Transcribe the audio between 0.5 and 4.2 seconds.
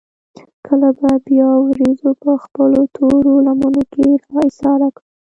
کله به بيا وريځو پۀ خپلو تورو لمنو کښې